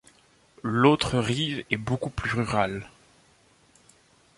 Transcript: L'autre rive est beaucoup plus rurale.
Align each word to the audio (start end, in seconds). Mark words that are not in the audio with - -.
L'autre 0.63 1.19
rive 1.19 1.63
est 1.69 1.77
beaucoup 1.77 2.09
plus 2.09 2.31
rurale. 2.33 2.89